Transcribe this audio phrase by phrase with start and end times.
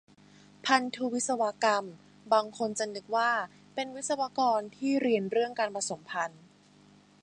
[0.65, 1.85] พันธุวิศวกรรม
[2.33, 3.31] บางคนจะนึกว่า
[3.75, 6.41] เป็นวิศวกรที่เรียนเรื่องการผสมพันธุ์